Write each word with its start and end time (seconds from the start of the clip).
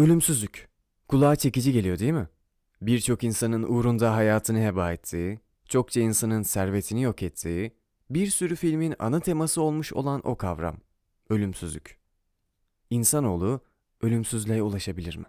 Ölümsüzlük. 0.00 0.68
Kulağa 1.08 1.36
çekici 1.36 1.72
geliyor 1.72 1.98
değil 1.98 2.12
mi? 2.12 2.28
Birçok 2.82 3.24
insanın 3.24 3.62
uğrunda 3.62 4.14
hayatını 4.14 4.60
heba 4.60 4.92
ettiği, 4.92 5.40
çokça 5.68 6.00
insanın 6.00 6.42
servetini 6.42 7.02
yok 7.02 7.22
ettiği, 7.22 7.76
bir 8.10 8.26
sürü 8.26 8.56
filmin 8.56 8.94
ana 8.98 9.20
teması 9.20 9.62
olmuş 9.62 9.92
olan 9.92 10.20
o 10.24 10.36
kavram. 10.36 10.76
Ölümsüzlük. 11.30 11.98
İnsanoğlu 12.90 13.60
ölümsüzlüğe 14.00 14.62
ulaşabilir 14.62 15.16
mi? 15.16 15.26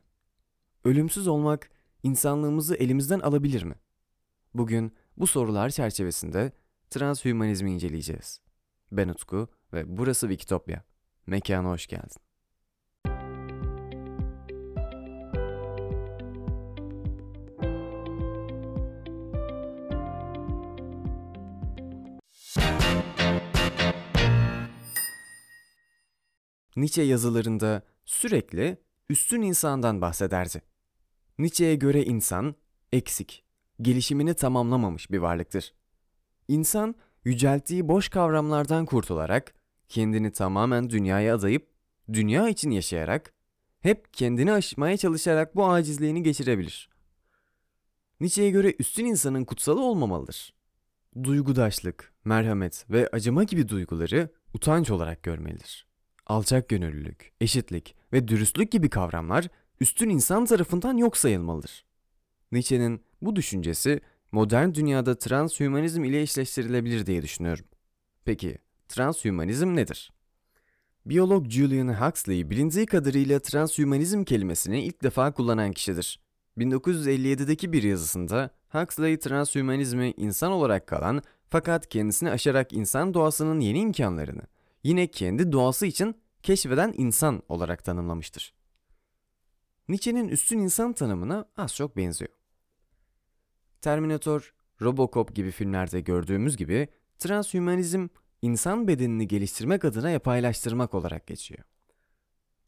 Ölümsüz 0.84 1.28
olmak 1.28 1.70
insanlığımızı 2.04 2.76
elimizden 2.76 3.20
alabilir 3.20 3.64
mi? 3.64 3.76
Bugün 4.54 4.94
bu 5.18 5.28
sorular 5.28 5.70
çerçevesinde 5.70 6.52
transhümanizmi 6.90 7.72
inceleyeceğiz. 7.72 8.42
Ben 8.92 9.10
Utku 9.10 9.48
ve 9.74 9.98
burası 9.98 10.28
Wikitopya. 10.28 10.84
Mekana 11.28 11.70
hoş 11.70 11.88
geldin. 11.88 12.31
Nietzsche 26.76 27.04
yazılarında 27.04 27.84
sürekli 28.06 28.78
üstün 29.10 29.42
insandan 29.42 30.02
bahsederdi. 30.02 30.62
Nietzsche'ye 31.40 31.76
göre 31.76 32.04
insan 32.04 32.56
eksik, 32.92 33.44
gelişimini 33.82 34.34
tamamlamamış 34.34 35.12
bir 35.12 35.18
varlıktır. 35.18 35.74
İnsan 36.48 36.96
yücelttiği 37.26 37.88
boş 37.88 38.10
kavramlardan 38.10 38.86
kurtularak 38.86 39.54
kendini 39.90 40.32
tamamen 40.32 40.90
dünyaya 40.90 41.36
adayıp 41.36 41.68
dünya 42.14 42.50
için 42.50 42.72
yaşayarak 42.72 43.34
hep 43.80 44.14
kendini 44.14 44.52
aşmaya 44.52 44.98
çalışarak 44.98 45.56
bu 45.56 45.70
acizliğini 45.70 46.24
geçirebilir. 46.24 46.90
Nietzsche'ye 48.20 48.50
göre 48.50 48.74
üstün 48.80 49.06
insanın 49.06 49.46
kutsalı 49.46 49.84
olmamalıdır. 49.84 50.54
Duygudaşlık, 51.24 52.14
merhamet 52.26 52.86
ve 52.90 53.10
acıma 53.12 53.44
gibi 53.44 53.70
duyguları 53.70 54.30
utanç 54.54 54.92
olarak 54.92 55.24
görmelidir. 55.24 55.91
Alçak 56.32 56.70
gönüllülük, 56.70 57.32
eşitlik 57.42 57.96
ve 58.14 58.28
dürüstlük 58.28 58.72
gibi 58.72 58.90
kavramlar 58.90 59.48
üstün 59.80 60.10
insan 60.10 60.46
tarafından 60.46 60.98
yok 60.98 61.18
sayılmalıdır. 61.18 61.86
Nietzsche'nin 62.52 63.02
bu 63.22 63.36
düşüncesi 63.36 64.02
modern 64.32 64.74
dünyada 64.74 65.20
transhümanizm 65.20 66.04
ile 66.04 66.22
eşleştirilebilir 66.22 67.06
diye 67.06 67.22
düşünüyorum. 67.22 67.66
Peki, 68.26 68.58
transhümanizm 68.88 69.76
nedir? 69.76 70.12
Biyolog 71.06 71.50
Julian 71.50 72.02
Huxley 72.02 72.50
bilindiği 72.50 72.86
kadarıyla 72.86 73.40
transhümanizm 73.40 74.24
kelimesini 74.24 74.84
ilk 74.84 75.04
defa 75.04 75.32
kullanan 75.34 75.72
kişidir. 75.72 76.20
1957'deki 76.58 77.74
bir 77.74 77.84
yazısında 77.84 78.50
Huxley 78.70 79.20
transhümanizmi 79.20 80.14
insan 80.18 80.52
olarak 80.52 80.88
kalan 80.88 81.22
fakat 81.50 81.90
kendisini 81.90 82.30
aşarak 82.30 82.74
insan 82.74 83.14
doğasının 83.14 83.60
yeni 83.60 83.80
imkanlarını 83.80 84.42
yine 84.84 85.08
kendi 85.08 85.52
doğası 85.52 85.86
için 85.86 86.16
keşfeden 86.44 86.94
insan 86.98 87.44
olarak 87.50 87.84
tanımlamıştır. 87.84 88.54
Nietzsche'nin 89.88 90.28
üstün 90.28 90.60
insan 90.60 90.94
tanımına 90.94 91.46
az 91.58 91.76
çok 91.76 91.98
benziyor. 91.98 92.32
Terminator, 93.82 94.54
Robocop 94.82 95.36
gibi 95.36 95.52
filmlerde 95.52 96.02
gördüğümüz 96.02 96.58
gibi 96.58 96.88
transhümanizm 97.20 98.08
insan 98.42 98.88
bedenini 98.88 99.28
geliştirmek 99.28 99.86
adına 99.86 100.10
yapaylaştırmak 100.10 100.94
olarak 100.94 101.28
geçiyor. 101.28 101.64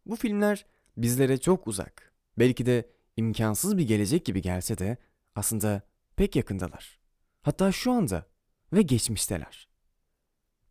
Bu 0.05 0.15
filmler 0.15 0.65
bizlere 0.97 1.37
çok 1.37 1.67
uzak, 1.67 2.13
belki 2.39 2.65
de 2.65 2.89
imkansız 3.17 3.77
bir 3.77 3.87
gelecek 3.87 4.25
gibi 4.25 4.41
gelse 4.41 4.77
de 4.77 4.97
aslında 5.35 5.81
pek 6.15 6.35
yakındalar. 6.35 6.99
Hatta 7.41 7.71
şu 7.71 7.91
anda 7.91 8.25
ve 8.73 8.81
geçmişteler. 8.81 9.72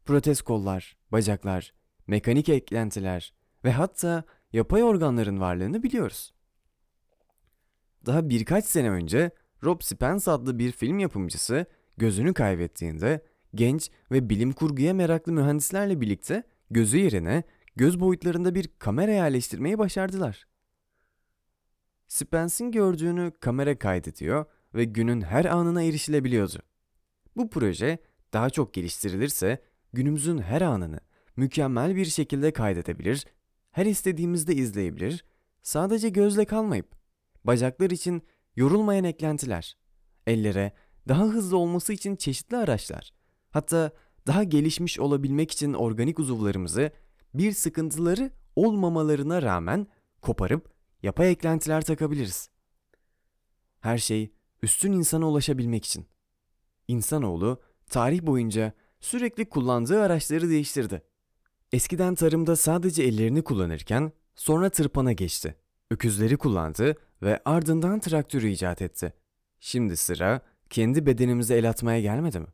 Protez 0.04 0.42
kollar, 0.42 0.96
bacaklar, 1.12 1.74
mekanik 2.06 2.48
eklentiler 2.48 3.34
ve 3.64 3.72
hatta 3.72 4.24
yapay 4.52 4.82
organların 4.82 5.40
varlığını 5.40 5.82
biliyoruz. 5.82 6.34
Daha 8.06 8.28
birkaç 8.28 8.64
sene 8.64 8.90
önce 8.90 9.30
Rob 9.64 9.80
Spence 9.80 10.30
adlı 10.30 10.58
bir 10.58 10.72
film 10.72 10.98
yapımcısı 10.98 11.66
gözünü 11.96 12.34
kaybettiğinde 12.34 13.24
genç 13.54 13.90
ve 14.10 14.30
bilim 14.30 14.52
kurguya 14.52 14.94
meraklı 14.94 15.32
mühendislerle 15.32 16.00
birlikte 16.00 16.42
gözü 16.70 16.98
yerine 16.98 17.42
göz 17.76 18.00
boyutlarında 18.00 18.54
bir 18.54 18.68
kamera 18.78 19.10
yerleştirmeyi 19.10 19.78
başardılar. 19.78 20.46
Spence'in 22.08 22.70
gördüğünü 22.70 23.32
kamera 23.40 23.78
kaydediyor 23.78 24.44
ve 24.74 24.84
günün 24.84 25.20
her 25.20 25.44
anına 25.44 25.82
erişilebiliyordu. 25.82 26.58
Bu 27.36 27.50
proje 27.50 27.98
daha 28.32 28.50
çok 28.50 28.74
geliştirilirse 28.74 29.62
günümüzün 29.92 30.38
her 30.38 30.60
anını 30.60 31.00
mükemmel 31.36 31.96
bir 31.96 32.04
şekilde 32.04 32.52
kaydedebilir, 32.52 33.26
her 33.70 33.86
istediğimizde 33.86 34.54
izleyebilir, 34.54 35.24
sadece 35.62 36.08
gözle 36.08 36.44
kalmayıp 36.44 36.96
bacaklar 37.44 37.90
için 37.90 38.22
yorulmayan 38.56 39.04
eklentiler, 39.04 39.76
ellere 40.26 40.72
daha 41.08 41.24
hızlı 41.24 41.56
olması 41.56 41.92
için 41.92 42.16
çeşitli 42.16 42.56
araçlar, 42.56 43.12
hatta 43.50 43.92
daha 44.26 44.44
gelişmiş 44.44 44.98
olabilmek 44.98 45.50
için 45.50 45.72
organik 45.72 46.18
uzuvlarımızı 46.18 46.90
bir 47.34 47.52
sıkıntıları 47.52 48.30
olmamalarına 48.56 49.42
rağmen 49.42 49.86
koparıp 50.20 50.72
yapay 51.02 51.30
eklentiler 51.30 51.84
takabiliriz. 51.84 52.50
Her 53.80 53.98
şey 53.98 54.32
üstün 54.62 54.92
insana 54.92 55.28
ulaşabilmek 55.28 55.84
için. 55.84 56.06
İnsanoğlu 56.88 57.62
tarih 57.86 58.22
boyunca 58.22 58.72
sürekli 59.06 59.48
kullandığı 59.48 60.02
araçları 60.02 60.48
değiştirdi. 60.48 61.02
Eskiden 61.72 62.14
tarımda 62.14 62.56
sadece 62.56 63.02
ellerini 63.02 63.42
kullanırken 63.44 64.12
sonra 64.34 64.70
tırpana 64.70 65.12
geçti. 65.12 65.56
Öküzleri 65.90 66.36
kullandı 66.36 66.94
ve 67.22 67.40
ardından 67.44 68.00
traktörü 68.00 68.48
icat 68.48 68.82
etti. 68.82 69.12
Şimdi 69.60 69.96
sıra 69.96 70.40
kendi 70.70 71.06
bedenimize 71.06 71.56
el 71.56 71.68
atmaya 71.70 72.00
gelmedi 72.00 72.40
mi? 72.40 72.46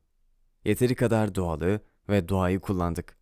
Yeteri 0.65 0.95
kadar 0.95 1.35
doğalı 1.35 1.81
ve 2.09 2.29
doğayı 2.29 2.61
kullandık. 2.61 3.17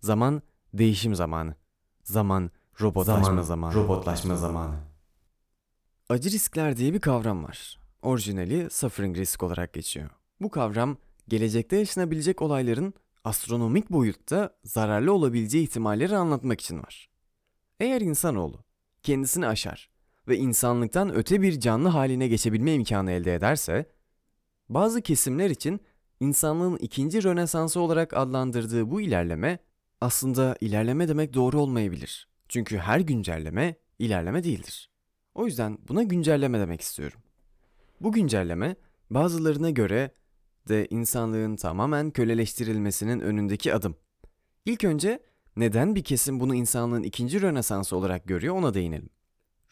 Zaman 0.00 0.42
değişim 0.74 1.14
zamanı. 1.14 1.54
Zaman 2.02 2.50
robotlaşma 2.80 3.24
Zaman, 3.24 3.42
zamanı. 3.42 3.74
robotlaşma 3.74 4.36
zamanı. 4.36 4.74
Acı 6.08 6.30
riskler 6.30 6.76
diye 6.76 6.92
bir 6.94 7.00
kavram 7.00 7.44
var. 7.44 7.78
Orijinali 8.02 8.70
suffering 8.70 9.16
risk 9.16 9.42
olarak 9.42 9.72
geçiyor. 9.72 10.10
Bu 10.40 10.50
kavram 10.50 10.96
gelecekte 11.28 11.76
yaşanabilecek 11.76 12.42
olayların 12.42 12.94
astronomik 13.24 13.90
boyutta 13.90 14.58
zararlı 14.64 15.12
olabileceği 15.12 15.64
ihtimalleri 15.64 16.16
anlatmak 16.16 16.60
için 16.60 16.78
var. 16.78 17.08
Eğer 17.80 18.00
insanoğlu 18.00 18.64
kendisini 19.02 19.46
aşar 19.46 19.90
ve 20.28 20.36
insanlıktan 20.36 21.14
öte 21.14 21.42
bir 21.42 21.60
canlı 21.60 21.88
haline 21.88 22.28
geçebilme 22.28 22.74
imkanı 22.74 23.10
elde 23.10 23.34
ederse, 23.34 23.90
bazı 24.68 25.02
kesimler 25.02 25.50
için 25.50 25.80
insanlığın 26.20 26.76
ikinci 26.76 27.24
rönesansı 27.24 27.80
olarak 27.80 28.16
adlandırdığı 28.16 28.90
bu 28.90 29.00
ilerleme 29.00 29.58
aslında 30.00 30.56
ilerleme 30.60 31.08
demek 31.08 31.34
doğru 31.34 31.60
olmayabilir. 31.60 32.28
Çünkü 32.48 32.78
her 32.78 33.00
güncelleme 33.00 33.76
ilerleme 33.98 34.44
değildir. 34.44 34.90
O 35.34 35.46
yüzden 35.46 35.78
buna 35.88 36.02
güncelleme 36.02 36.60
demek 36.60 36.80
istiyorum. 36.80 37.20
Bu 38.00 38.12
güncelleme 38.12 38.76
bazılarına 39.10 39.70
göre 39.70 40.10
de 40.68 40.86
insanlığın 40.90 41.56
tamamen 41.56 42.10
köleleştirilmesinin 42.10 43.20
önündeki 43.20 43.74
adım. 43.74 43.96
İlk 44.64 44.84
önce 44.84 45.22
neden 45.56 45.94
bir 45.94 46.04
kesim 46.04 46.40
bunu 46.40 46.54
insanlığın 46.54 47.02
ikinci 47.02 47.42
rönesansı 47.42 47.96
olarak 47.96 48.24
görüyor 48.28 48.54
ona 48.54 48.74
değinelim. 48.74 49.10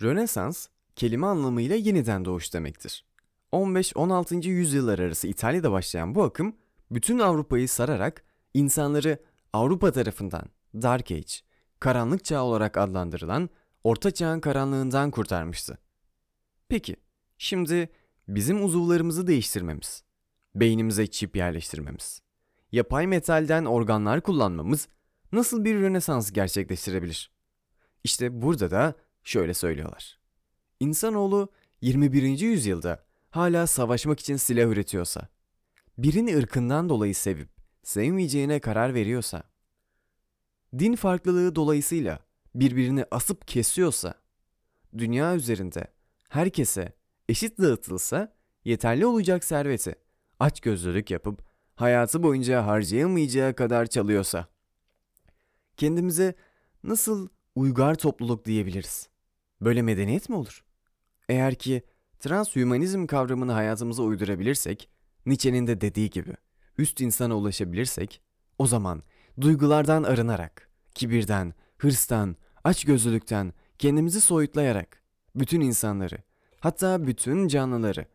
Rönesans, 0.02 0.68
kelime 0.96 1.26
anlamıyla 1.26 1.76
yeniden 1.76 2.24
doğuş 2.24 2.54
demektir. 2.54 3.04
15-16. 3.52 4.46
yüzyıllar 4.46 4.98
arası 4.98 5.28
İtalya'da 5.28 5.72
başlayan 5.72 6.14
bu 6.14 6.22
akım, 6.22 6.56
bütün 6.90 7.18
Avrupa'yı 7.18 7.68
sararak 7.68 8.24
insanları 8.54 9.18
Avrupa 9.52 9.92
tarafından 9.92 10.44
Dark 10.74 11.10
Age, 11.10 11.32
karanlık 11.80 12.24
çağ 12.24 12.42
olarak 12.44 12.76
adlandırılan 12.76 13.50
Orta 13.84 14.10
Çağ'ın 14.10 14.40
karanlığından 14.40 15.10
kurtarmıştı. 15.10 15.78
Peki, 16.68 16.96
şimdi 17.38 17.88
bizim 18.28 18.64
uzuvlarımızı 18.64 19.26
değiştirmemiz, 19.26 20.02
beynimize 20.60 21.06
çip 21.06 21.36
yerleştirmemiz, 21.36 22.22
yapay 22.72 23.06
metalden 23.06 23.64
organlar 23.64 24.20
kullanmamız 24.20 24.88
nasıl 25.32 25.64
bir 25.64 25.74
rönesans 25.74 26.32
gerçekleştirebilir? 26.32 27.30
İşte 28.04 28.42
burada 28.42 28.70
da 28.70 28.94
şöyle 29.24 29.54
söylüyorlar. 29.54 30.18
İnsanoğlu 30.80 31.48
21. 31.80 32.38
yüzyılda 32.40 33.04
hala 33.30 33.66
savaşmak 33.66 34.20
için 34.20 34.36
silah 34.36 34.66
üretiyorsa, 34.66 35.28
birini 35.98 36.36
ırkından 36.36 36.88
dolayı 36.88 37.14
sevip 37.14 37.48
sevmeyeceğine 37.82 38.60
karar 38.60 38.94
veriyorsa, 38.94 39.42
din 40.78 40.96
farklılığı 40.96 41.54
dolayısıyla 41.54 42.18
birbirini 42.54 43.04
asıp 43.10 43.48
kesiyorsa, 43.48 44.14
dünya 44.98 45.36
üzerinde 45.36 45.86
herkese 46.28 46.92
eşit 47.28 47.58
dağıtılsa 47.58 48.36
yeterli 48.64 49.06
olacak 49.06 49.44
serveti 49.44 49.94
açgözlülük 50.40 51.10
yapıp 51.10 51.42
hayatı 51.74 52.22
boyunca 52.22 52.66
harcayamayacağı 52.66 53.54
kadar 53.54 53.86
çalıyorsa 53.86 54.46
kendimize 55.76 56.34
nasıl 56.82 57.28
uygar 57.54 57.94
topluluk 57.94 58.44
diyebiliriz? 58.44 59.08
Böyle 59.60 59.82
medeniyet 59.82 60.28
mi 60.28 60.36
olur? 60.36 60.64
Eğer 61.28 61.54
ki 61.54 61.82
transhümanizm 62.18 63.06
kavramını 63.06 63.52
hayatımıza 63.52 64.02
uydurabilirsek, 64.02 64.88
Nietzsche'nin 65.26 65.66
de 65.66 65.80
dediği 65.80 66.10
gibi 66.10 66.34
üst 66.78 67.00
insana 67.00 67.36
ulaşabilirsek, 67.36 68.20
o 68.58 68.66
zaman 68.66 69.02
duygulardan 69.40 70.02
arınarak, 70.02 70.70
kibirden, 70.94 71.54
hırstan, 71.78 72.36
açgözlülükten 72.64 73.52
kendimizi 73.78 74.20
soyutlayarak 74.20 75.02
bütün 75.34 75.60
insanları, 75.60 76.18
hatta 76.60 77.06
bütün 77.06 77.48
canlıları, 77.48 78.06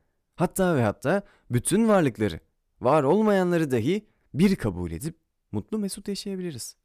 hatta 0.42 0.76
ve 0.76 0.84
hatta 0.84 1.24
bütün 1.52 1.88
varlıkları, 1.88 2.40
var 2.82 3.04
olmayanları 3.04 3.72
dahi 3.72 4.06
bir 4.34 4.56
kabul 4.56 4.92
edip 4.92 5.18
mutlu 5.52 5.80
mesut 5.80 6.08
yaşayabiliriz. 6.08 6.76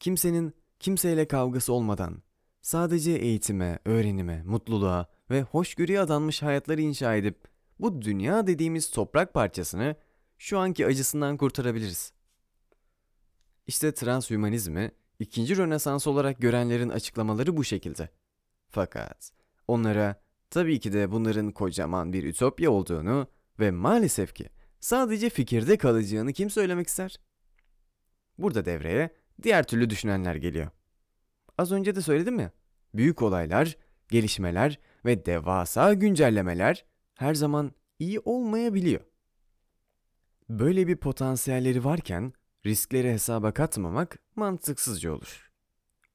Kimsenin 0.00 0.54
kimseyle 0.80 1.28
kavgası 1.28 1.72
olmadan 1.72 2.22
sadece 2.60 3.12
eğitime, 3.12 3.78
öğrenime, 3.84 4.42
mutluluğa 4.42 5.06
ve 5.30 5.42
hoşgörüye 5.42 6.00
adanmış 6.00 6.42
hayatları 6.42 6.80
inşa 6.80 7.16
edip 7.16 7.48
bu 7.80 8.02
dünya 8.02 8.46
dediğimiz 8.46 8.90
toprak 8.90 9.34
parçasını 9.34 9.96
şu 10.38 10.58
anki 10.58 10.86
acısından 10.86 11.36
kurtarabiliriz. 11.36 12.12
İşte 13.66 13.94
transhümanizmi 13.94 14.90
ikinci 15.18 15.56
Rönesans 15.56 16.06
olarak 16.06 16.40
görenlerin 16.40 16.88
açıklamaları 16.88 17.56
bu 17.56 17.64
şekilde. 17.64 18.08
Fakat 18.68 19.32
onlara 19.66 20.27
tabii 20.50 20.80
ki 20.80 20.92
de 20.92 21.10
bunların 21.10 21.52
kocaman 21.52 22.12
bir 22.12 22.24
ütopya 22.24 22.70
olduğunu 22.70 23.26
ve 23.60 23.70
maalesef 23.70 24.34
ki 24.34 24.48
sadece 24.80 25.30
fikirde 25.30 25.78
kalacağını 25.78 26.32
kim 26.32 26.50
söylemek 26.50 26.86
ister? 26.86 27.20
Burada 28.38 28.64
devreye 28.64 29.10
diğer 29.42 29.66
türlü 29.66 29.90
düşünenler 29.90 30.34
geliyor. 30.34 30.68
Az 31.58 31.72
önce 31.72 31.94
de 31.94 32.00
söyledim 32.00 32.38
ya, 32.38 32.52
büyük 32.94 33.22
olaylar, 33.22 33.76
gelişmeler 34.08 34.78
ve 35.04 35.26
devasa 35.26 35.94
güncellemeler 35.94 36.84
her 37.14 37.34
zaman 37.34 37.72
iyi 37.98 38.20
olmayabiliyor. 38.20 39.00
Böyle 40.48 40.86
bir 40.86 40.96
potansiyelleri 40.96 41.84
varken 41.84 42.32
riskleri 42.66 43.12
hesaba 43.12 43.52
katmamak 43.52 44.18
mantıksızca 44.36 45.12
olur. 45.12 45.50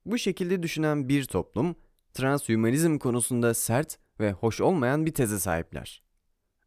Bu 0.06 0.18
şekilde 0.18 0.64
düşünen 0.64 1.10
bir 1.10 1.26
toplum 1.26 1.76
transhümanizm 2.14 2.98
konusunda 2.98 3.54
sert 3.54 4.00
ve 4.20 4.32
hoş 4.32 4.62
olmayan 4.62 5.06
bir 5.06 5.14
teze 5.14 5.40
sahipler. 5.40 6.04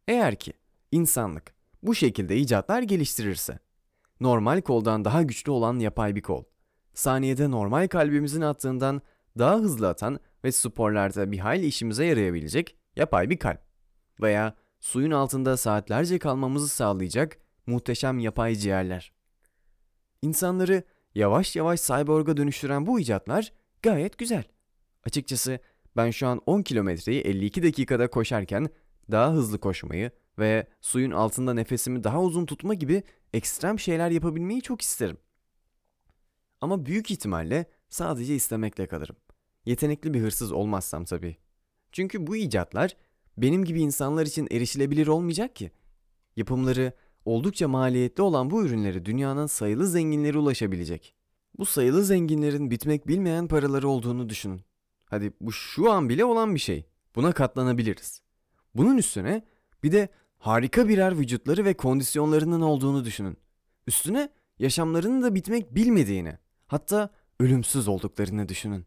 Eğer 0.07 0.35
ki 0.35 0.53
insanlık 0.91 1.53
bu 1.83 1.95
şekilde 1.95 2.37
icatlar 2.37 2.81
geliştirirse, 2.81 3.59
normal 4.19 4.61
koldan 4.61 5.05
daha 5.05 5.23
güçlü 5.23 5.51
olan 5.51 5.79
yapay 5.79 6.15
bir 6.15 6.21
kol, 6.21 6.43
saniyede 6.93 7.51
normal 7.51 7.87
kalbimizin 7.87 8.41
attığından 8.41 9.01
daha 9.37 9.55
hızlı 9.55 9.89
atan 9.89 10.19
ve 10.43 10.51
sporlarda 10.51 11.31
bir 11.31 11.39
hayli 11.39 11.65
işimize 11.65 12.05
yarayabilecek 12.05 12.75
yapay 12.95 13.29
bir 13.29 13.37
kalp 13.37 13.61
veya 14.21 14.55
suyun 14.79 15.11
altında 15.11 15.57
saatlerce 15.57 16.19
kalmamızı 16.19 16.67
sağlayacak 16.67 17.37
muhteşem 17.67 18.19
yapay 18.19 18.55
ciğerler. 18.55 19.13
İnsanları 20.21 20.83
yavaş 21.15 21.55
yavaş 21.55 21.81
cyborg'a 21.81 22.37
dönüştüren 22.37 22.85
bu 22.85 22.99
icatlar 22.99 23.53
gayet 23.81 24.17
güzel. 24.17 24.43
Açıkçası 25.03 25.59
ben 25.97 26.11
şu 26.11 26.27
an 26.27 26.41
10 26.45 26.61
kilometreyi 26.61 27.21
52 27.21 27.63
dakikada 27.63 28.09
koşarken 28.09 28.69
daha 29.11 29.33
hızlı 29.33 29.59
koşmayı 29.59 30.11
ve 30.39 30.67
suyun 30.81 31.11
altında 31.11 31.53
nefesimi 31.53 32.03
daha 32.03 32.21
uzun 32.21 32.45
tutma 32.45 32.73
gibi 32.73 33.03
ekstrem 33.33 33.79
şeyler 33.79 34.09
yapabilmeyi 34.11 34.61
çok 34.61 34.81
isterim. 34.81 35.17
Ama 36.61 36.85
büyük 36.85 37.11
ihtimalle 37.11 37.65
sadece 37.89 38.35
istemekle 38.35 38.87
kalırım. 38.87 39.15
Yetenekli 39.65 40.13
bir 40.13 40.21
hırsız 40.21 40.51
olmazsam 40.51 41.05
tabii. 41.05 41.37
Çünkü 41.91 42.27
bu 42.27 42.35
icatlar 42.35 42.95
benim 43.37 43.65
gibi 43.65 43.81
insanlar 43.81 44.25
için 44.25 44.47
erişilebilir 44.51 45.07
olmayacak 45.07 45.55
ki. 45.55 45.71
Yapımları 46.35 46.93
oldukça 47.25 47.67
maliyetli 47.67 48.21
olan 48.23 48.49
bu 48.49 48.65
ürünleri 48.65 49.05
dünyanın 49.05 49.45
sayılı 49.45 49.87
zenginleri 49.87 50.37
ulaşabilecek. 50.37 51.15
Bu 51.57 51.65
sayılı 51.65 52.03
zenginlerin 52.03 52.71
bitmek 52.71 53.07
bilmeyen 53.07 53.47
paraları 53.47 53.89
olduğunu 53.89 54.29
düşünün. 54.29 54.61
Hadi 55.09 55.33
bu 55.41 55.51
şu 55.51 55.91
an 55.91 56.09
bile 56.09 56.25
olan 56.25 56.55
bir 56.55 56.59
şey. 56.59 56.85
Buna 57.15 57.31
katlanabiliriz. 57.31 58.21
Bunun 58.75 58.97
üstüne 58.97 59.45
bir 59.83 59.91
de 59.91 60.09
harika 60.37 60.87
birer 60.87 61.19
vücutları 61.19 61.65
ve 61.65 61.73
kondisyonlarının 61.73 62.61
olduğunu 62.61 63.05
düşünün. 63.05 63.37
Üstüne 63.87 64.29
yaşamlarının 64.59 65.23
da 65.23 65.35
bitmek 65.35 65.75
bilmediğini, 65.75 66.37
hatta 66.67 67.09
ölümsüz 67.39 67.87
olduklarını 67.87 68.49
düşünün. 68.49 68.85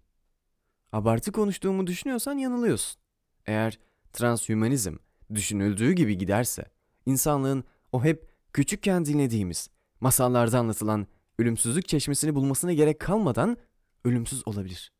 Abartı 0.92 1.32
konuştuğumu 1.32 1.86
düşünüyorsan 1.86 2.38
yanılıyorsun. 2.38 3.00
Eğer 3.46 3.78
transhümanizm 4.12 4.96
düşünüldüğü 5.34 5.92
gibi 5.92 6.18
giderse, 6.18 6.64
insanlığın 7.06 7.64
o 7.92 8.04
hep 8.04 8.30
küçükken 8.52 9.04
dinlediğimiz, 9.04 9.70
masallarda 10.00 10.58
anlatılan 10.58 11.06
ölümsüzlük 11.38 11.88
çeşmesini 11.88 12.34
bulmasına 12.34 12.72
gerek 12.72 13.00
kalmadan 13.00 13.56
ölümsüz 14.04 14.48
olabilir. 14.48 14.92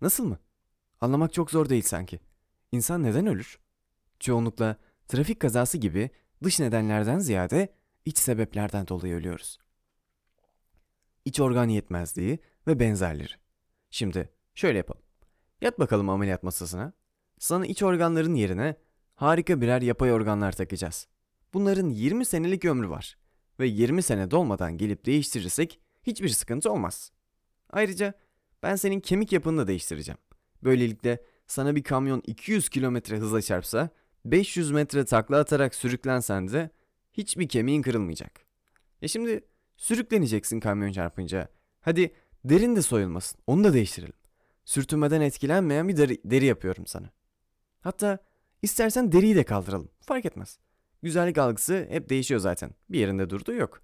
Nasıl 0.00 0.24
mı? 0.24 0.38
Anlamak 1.00 1.32
çok 1.32 1.50
zor 1.50 1.68
değil 1.68 1.82
sanki. 1.82 2.20
İnsan 2.72 3.02
neden 3.02 3.26
ölür? 3.26 3.58
Çoğunlukla 4.20 4.76
trafik 5.08 5.40
kazası 5.40 5.78
gibi 5.78 6.10
dış 6.42 6.60
nedenlerden 6.60 7.18
ziyade 7.18 7.74
iç 8.04 8.18
sebeplerden 8.18 8.88
dolayı 8.88 9.14
ölüyoruz. 9.14 9.58
İç 11.24 11.40
organ 11.40 11.68
yetmezliği 11.68 12.38
ve 12.66 12.80
benzerleri. 12.80 13.32
Şimdi 13.90 14.28
şöyle 14.54 14.78
yapalım. 14.78 15.02
Yat 15.60 15.78
bakalım 15.78 16.08
ameliyat 16.08 16.42
masasına. 16.42 16.92
Sana 17.38 17.66
iç 17.66 17.82
organların 17.82 18.34
yerine 18.34 18.76
harika 19.14 19.60
birer 19.60 19.82
yapay 19.82 20.12
organlar 20.12 20.52
takacağız. 20.52 21.06
Bunların 21.54 21.88
20 21.88 22.24
senelik 22.24 22.64
ömrü 22.64 22.90
var 22.90 23.16
ve 23.60 23.66
20 23.66 24.02
sene 24.02 24.30
dolmadan 24.30 24.78
gelip 24.78 25.06
değiştirirsek 25.06 25.80
hiçbir 26.02 26.28
sıkıntı 26.28 26.72
olmaz. 26.72 27.12
Ayrıca 27.70 28.14
ben 28.62 28.76
senin 28.76 29.00
kemik 29.00 29.32
yapını 29.32 29.58
da 29.58 29.66
değiştireceğim. 29.66 30.18
Böylelikle 30.64 31.22
sana 31.46 31.76
bir 31.76 31.82
kamyon 31.82 32.22
200 32.26 32.68
kilometre 32.68 33.16
hızla 33.16 33.42
çarpsa 33.42 33.90
500 34.24 34.70
metre 34.70 35.04
takla 35.04 35.38
atarak 35.38 35.74
sürüklensen 35.74 36.48
de 36.48 36.70
hiçbir 37.12 37.48
kemiğin 37.48 37.82
kırılmayacak. 37.82 38.40
Ya 39.02 39.08
şimdi 39.08 39.40
sürükleneceksin 39.76 40.60
kamyon 40.60 40.92
çarpınca. 40.92 41.48
Hadi 41.80 42.14
derin 42.44 42.76
de 42.76 42.82
soyulmasın. 42.82 43.40
Onu 43.46 43.64
da 43.64 43.72
değiştirelim. 43.72 44.14
Sürtünmeden 44.64 45.20
etkilenmeyen 45.20 45.88
bir 45.88 45.96
deri, 45.96 46.20
deri 46.24 46.44
yapıyorum 46.44 46.86
sana. 46.86 47.10
Hatta 47.80 48.18
istersen 48.62 49.12
deriyi 49.12 49.36
de 49.36 49.44
kaldıralım. 49.44 49.90
Fark 50.00 50.24
etmez. 50.24 50.58
Güzellik 51.02 51.38
algısı 51.38 51.86
hep 51.90 52.08
değişiyor 52.08 52.40
zaten. 52.40 52.70
Bir 52.90 52.98
yerinde 52.98 53.30
durduğu 53.30 53.54
yok. 53.54 53.82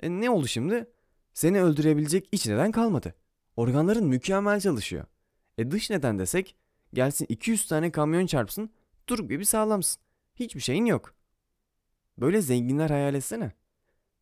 E 0.00 0.10
ne 0.10 0.30
oldu 0.30 0.46
şimdi? 0.46 0.86
Seni 1.34 1.62
öldürebilecek 1.62 2.28
iç 2.32 2.46
neden 2.46 2.72
kalmadı. 2.72 3.14
Organların 3.56 4.06
mükemmel 4.06 4.60
çalışıyor. 4.60 5.04
E 5.58 5.70
dış 5.70 5.90
neden 5.90 6.18
desek 6.18 6.56
gelsin 6.94 7.26
200 7.28 7.66
tane 7.66 7.90
kamyon 7.90 8.26
çarpsın 8.26 8.70
durup 9.08 9.30
gibi 9.30 9.46
sağlamsın. 9.46 10.02
Hiçbir 10.34 10.60
şeyin 10.60 10.84
yok. 10.84 11.14
Böyle 12.18 12.42
zenginler 12.42 12.90
hayal 12.90 13.14
etsene. 13.14 13.52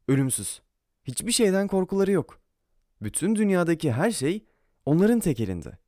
Ölümsüz. 0.08 0.62
Hiçbir 1.04 1.32
şeyden 1.32 1.68
korkuları 1.68 2.10
yok. 2.10 2.40
Bütün 3.02 3.36
dünyadaki 3.36 3.92
her 3.92 4.10
şey 4.10 4.46
onların 4.86 5.20
tek 5.20 5.40
elinde. 5.40 5.78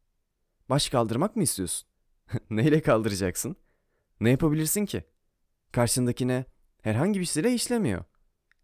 Baş 0.69 0.89
kaldırmak 0.89 1.37
mı 1.37 1.43
istiyorsun? 1.43 1.89
Neyle 2.51 2.83
kaldıracaksın? 2.83 3.57
Ne 4.21 4.31
yapabilirsin 4.31 4.87
ki? 4.87 5.05
Karşındakine 5.73 6.45
herhangi 6.83 7.21
bir 7.21 7.25
süre 7.25 7.55
işlemiyor. 7.55 8.05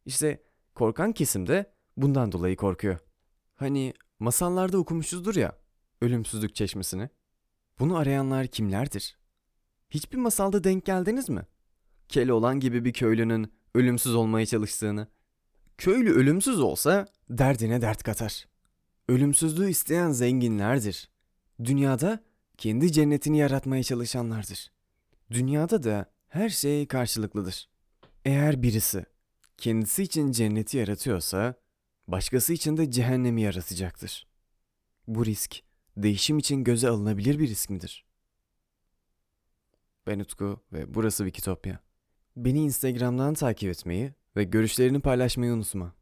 İşte 0.06 0.42
korkan 0.74 1.12
kesim 1.12 1.46
de 1.46 1.72
bundan 1.96 2.32
dolayı 2.32 2.56
korkuyor. 2.56 2.98
Hani 3.54 3.94
masallarda 4.18 4.78
okumuşuzdur 4.78 5.34
ya 5.34 5.57
ölümsüzlük 6.02 6.54
çeşmesini. 6.54 7.08
Bunu 7.78 7.96
arayanlar 7.96 8.46
kimlerdir? 8.46 9.18
Hiçbir 9.90 10.18
masalda 10.18 10.64
denk 10.64 10.84
geldiniz 10.84 11.28
mi? 11.28 11.42
Keloğlan 12.08 12.60
gibi 12.60 12.84
bir 12.84 12.92
köylünün 12.92 13.52
ölümsüz 13.74 14.14
olmaya 14.14 14.46
çalıştığını. 14.46 15.08
Köylü 15.78 16.12
ölümsüz 16.12 16.60
olsa 16.60 17.06
derdine 17.30 17.80
dert 17.80 18.02
katar. 18.02 18.48
Ölümsüzlüğü 19.08 19.70
isteyen 19.70 20.10
zenginlerdir. 20.10 21.10
Dünyada 21.64 22.24
kendi 22.56 22.92
cennetini 22.92 23.38
yaratmaya 23.38 23.82
çalışanlardır. 23.82 24.72
Dünyada 25.30 25.82
da 25.82 26.12
her 26.28 26.48
şey 26.48 26.86
karşılıklıdır. 26.86 27.68
Eğer 28.24 28.62
birisi 28.62 29.04
kendisi 29.58 30.02
için 30.02 30.32
cenneti 30.32 30.76
yaratıyorsa, 30.76 31.54
başkası 32.08 32.52
için 32.52 32.76
de 32.76 32.90
cehennemi 32.90 33.42
yaratacaktır. 33.42 34.26
Bu 35.06 35.26
risk 35.26 35.60
değişim 36.02 36.38
için 36.38 36.64
göze 36.64 36.88
alınabilir 36.88 37.38
bir 37.38 37.48
risk 37.48 37.70
midir? 37.70 38.04
Ben 40.06 40.18
Utku 40.18 40.62
ve 40.72 40.94
burası 40.94 41.24
Wikitopya. 41.24 41.78
Beni 42.36 42.60
Instagram'dan 42.60 43.34
takip 43.34 43.70
etmeyi 43.70 44.14
ve 44.36 44.44
görüşlerini 44.44 45.00
paylaşmayı 45.00 45.52
unutma. 45.52 45.94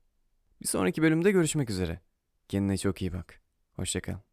Bir 0.62 0.66
sonraki 0.66 1.02
bölümde 1.02 1.30
görüşmek 1.30 1.70
üzere. 1.70 2.00
Kendine 2.48 2.78
çok 2.78 3.02
iyi 3.02 3.12
bak. 3.12 3.42
Hoşça 3.72 4.00
kal. 4.00 4.25